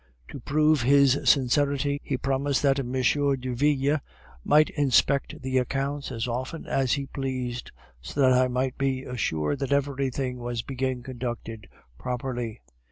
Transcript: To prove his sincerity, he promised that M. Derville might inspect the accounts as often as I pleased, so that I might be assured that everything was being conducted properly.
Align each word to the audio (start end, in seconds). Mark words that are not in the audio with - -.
To 0.29 0.39
prove 0.39 0.81
his 0.81 1.19
sincerity, 1.25 2.01
he 2.03 2.17
promised 2.17 2.63
that 2.63 2.79
M. 2.79 2.91
Derville 2.91 3.99
might 4.43 4.71
inspect 4.71 5.39
the 5.43 5.59
accounts 5.59 6.11
as 6.11 6.27
often 6.27 6.65
as 6.65 6.97
I 6.97 7.05
pleased, 7.13 7.71
so 8.01 8.19
that 8.21 8.33
I 8.33 8.47
might 8.47 8.79
be 8.79 9.03
assured 9.03 9.59
that 9.59 9.71
everything 9.71 10.39
was 10.39 10.63
being 10.63 11.03
conducted 11.03 11.67
properly. 11.99 12.61